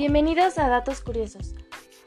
[0.00, 1.54] Bienvenidos a Datos Curiosos.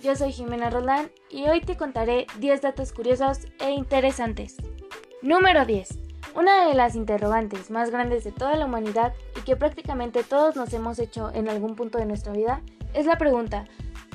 [0.01, 4.57] Yo soy Jimena Roland y hoy te contaré 10 datos curiosos e interesantes.
[5.21, 5.99] Número 10.
[6.33, 10.73] Una de las interrogantes más grandes de toda la humanidad y que prácticamente todos nos
[10.73, 12.63] hemos hecho en algún punto de nuestra vida
[12.95, 13.65] es la pregunta,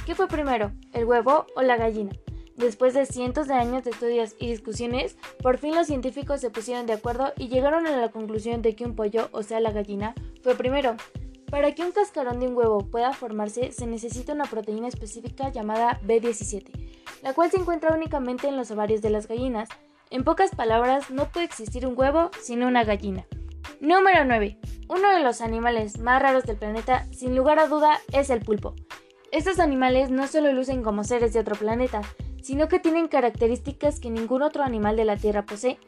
[0.05, 2.11] ¿qué fue primero, el huevo o la gallina?
[2.57, 6.87] Después de cientos de años de estudios y discusiones, por fin los científicos se pusieron
[6.87, 10.17] de acuerdo y llegaron a la conclusión de que un pollo, o sea la gallina,
[10.43, 10.97] fue primero.
[11.51, 15.99] Para que un cascarón de un huevo pueda formarse se necesita una proteína específica llamada
[16.07, 16.71] B17,
[17.23, 19.69] la cual se encuentra únicamente en los ovarios de las gallinas.
[20.11, 23.25] En pocas palabras, no puede existir un huevo sin una gallina.
[23.81, 24.59] Número 9.
[24.89, 28.75] Uno de los animales más raros del planeta, sin lugar a duda, es el pulpo.
[29.31, 32.03] Estos animales no solo lucen como seres de otro planeta,
[32.43, 35.79] sino que tienen características que ningún otro animal de la Tierra posee.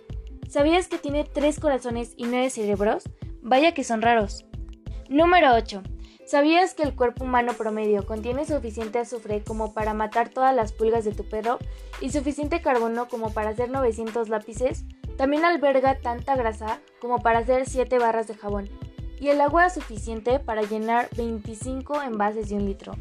[0.48, 3.04] ¿Sabías que tiene tres corazones y nueve cerebros?
[3.42, 4.45] Vaya que son raros.
[5.10, 5.82] Número 8.
[6.24, 11.04] ¿Sabías que el cuerpo humano promedio contiene suficiente azufre como para matar todas las pulgas
[11.04, 11.59] de tu perro
[12.01, 14.85] y suficiente carbono como para hacer 900 lápices?
[15.16, 18.70] También alberga tanta grasa como para hacer 7 barras de jabón
[19.18, 22.92] y el agua suficiente para llenar 25 envases de un litro.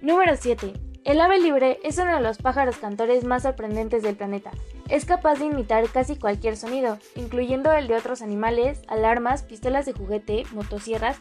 [0.00, 0.74] Número 7.
[1.04, 4.52] El ave libre es uno de los pájaros cantores más sorprendentes del planeta.
[4.88, 9.94] Es capaz de imitar casi cualquier sonido, incluyendo el de otros animales, alarmas, pistolas de
[9.94, 11.18] juguete, motosierras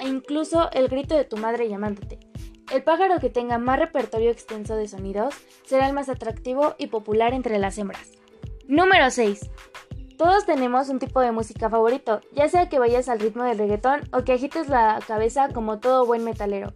[0.00, 2.18] e incluso el grito de tu madre llamándote.
[2.72, 7.34] El pájaro que tenga más repertorio extenso de sonidos será el más atractivo y popular
[7.34, 8.10] entre las hembras.
[8.66, 9.48] Número 6.
[10.18, 14.00] Todos tenemos un tipo de música favorito, ya sea que vayas al ritmo del reggaetón
[14.12, 16.72] o que agites la cabeza como todo buen metalero.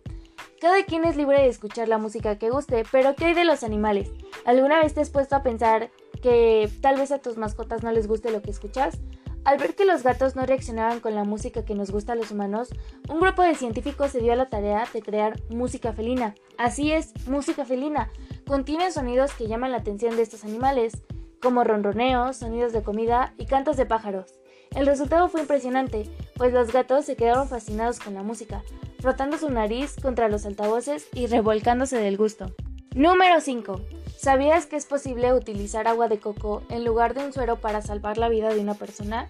[0.61, 3.62] Cada quien es libre de escuchar la música que guste, pero ¿qué hay de los
[3.62, 4.11] animales?
[4.45, 8.09] ¿Alguna vez te has puesto a pensar que tal vez a tus mascotas no les
[8.09, 8.98] guste lo que escuchas?
[9.45, 12.33] Al ver que los gatos no reaccionaban con la música que nos gusta a los
[12.33, 12.70] humanos,
[13.09, 16.34] un grupo de científicos se dio a la tarea de crear música felina.
[16.56, 18.11] Así es, música felina.
[18.45, 21.05] Contiene sonidos que llaman la atención de estos animales,
[21.40, 24.35] como ronroneos, sonidos de comida y cantos de pájaros.
[24.75, 28.63] El resultado fue impresionante, pues los gatos se quedaron fascinados con la música,
[29.01, 32.55] frotando su nariz contra los altavoces y revolcándose del gusto.
[32.95, 33.81] Número 5.
[34.17, 38.19] ¿Sabías que es posible utilizar agua de coco en lugar de un suero para salvar
[38.19, 39.29] la vida de una persona?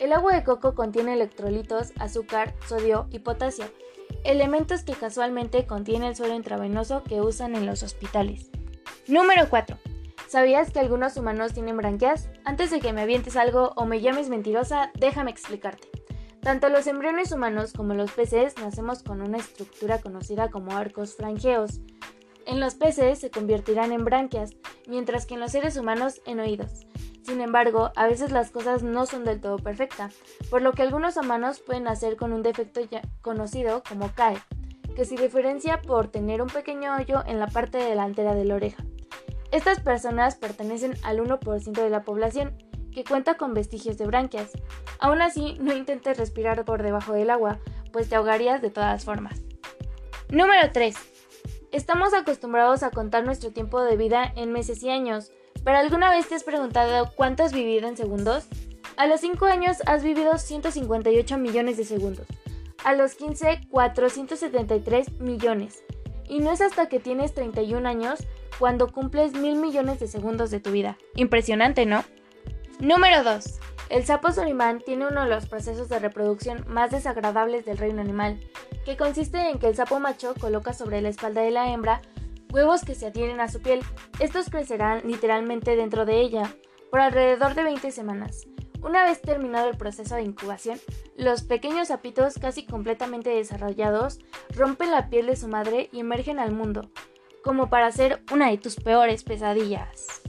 [0.00, 3.66] El agua de coco contiene electrolitos, azúcar, sodio y potasio,
[4.24, 8.50] elementos que casualmente contiene el suero intravenoso que usan en los hospitales.
[9.06, 9.78] Número 4.
[10.26, 12.30] ¿Sabías que algunos humanos tienen branquias?
[12.44, 15.88] Antes de que me avientes algo o me llames mentirosa, déjame explicarte.
[16.42, 21.80] Tanto los embriones humanos como los peces nacemos con una estructura conocida como arcos franjeos.
[22.46, 24.56] En los peces se convertirán en branquias,
[24.88, 26.84] mientras que en los seres humanos en oídos.
[27.22, 30.16] Sin embargo, a veces las cosas no son del todo perfectas,
[30.50, 34.42] por lo que algunos humanos pueden nacer con un defecto ya conocido como CAE,
[34.96, 38.84] que se diferencia por tener un pequeño hoyo en la parte delantera de la oreja.
[39.52, 42.56] Estas personas pertenecen al 1% de la población,
[42.92, 44.50] que cuenta con vestigios de branquias.
[44.98, 47.58] Aún así, no intentes respirar por debajo del agua,
[47.92, 49.42] pues te ahogarías de todas formas.
[50.28, 50.96] Número 3.
[51.72, 55.30] Estamos acostumbrados a contar nuestro tiempo de vida en meses y años,
[55.64, 58.46] pero ¿alguna vez te has preguntado cuánto has vivido en segundos?
[58.96, 62.26] A los 5 años has vivido 158 millones de segundos.
[62.84, 65.82] A los 15, 473 millones.
[66.28, 68.20] Y no es hasta que tienes 31 años
[68.58, 70.98] cuando cumples mil millones de segundos de tu vida.
[71.14, 72.04] Impresionante, ¿no?
[72.82, 73.60] Número 2.
[73.90, 78.40] El sapo solimán tiene uno de los procesos de reproducción más desagradables del reino animal,
[78.84, 82.02] que consiste en que el sapo macho coloca sobre la espalda de la hembra
[82.52, 83.84] huevos que se adhieren a su piel.
[84.18, 86.52] Estos crecerán literalmente dentro de ella
[86.90, 88.48] por alrededor de 20 semanas.
[88.82, 90.80] Una vez terminado el proceso de incubación,
[91.16, 94.18] los pequeños sapitos casi completamente desarrollados
[94.56, 96.90] rompen la piel de su madre y emergen al mundo,
[97.44, 100.20] como para hacer una de tus peores pesadillas.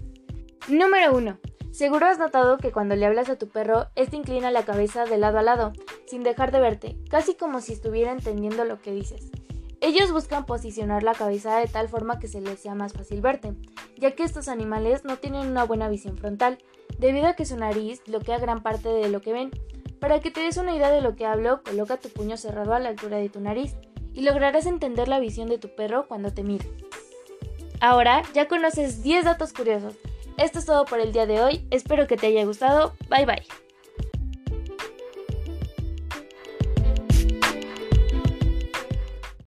[0.68, 1.40] Número 1.
[1.74, 5.18] Seguro has notado que cuando le hablas a tu perro, este inclina la cabeza de
[5.18, 5.74] lado a lado,
[6.06, 9.32] sin dejar de verte, casi como si estuviera entendiendo lo que dices.
[9.82, 13.56] Ellos buscan posicionar la cabeza de tal forma que se les sea más fácil verte,
[13.98, 16.60] ya que estos animales no tienen una buena visión frontal,
[17.00, 19.50] debido a que su nariz bloquea gran parte de lo que ven.
[20.00, 22.80] Para que te des una idea de lo que hablo, coloca tu puño cerrado a
[22.80, 23.74] la altura de tu nariz
[24.14, 26.70] y lograrás entender la visión de tu perro cuando te mire.
[27.80, 29.96] Ahora ya conoces 10 datos curiosos
[30.38, 33.44] esto es todo por el día de hoy, espero que te haya gustado, bye bye.